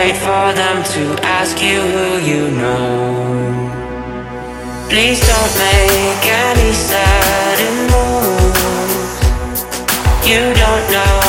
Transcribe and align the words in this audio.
wait 0.00 0.16
for 0.16 0.46
them 0.60 0.82
to 0.94 1.02
ask 1.38 1.62
you 1.62 1.78
who 1.94 2.06
you 2.30 2.42
know. 2.60 2.80
Please 4.88 5.20
don't 5.30 5.54
make 5.66 6.24
any 6.48 6.72
sudden 6.88 7.74
moves 7.92 9.12
You 10.30 10.42
don't 10.62 10.86
know 10.94 11.19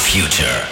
future. 0.00 0.66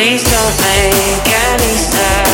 Please 0.00 0.22
don't 0.22 0.56
make 0.62 1.28
any 1.28 1.76
sense. 1.76 2.29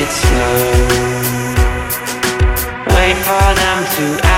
it 0.00 0.10
slow. 0.10 0.58
Wait 2.94 3.16
for 3.26 3.48
them 3.60 3.78
to 3.96 4.37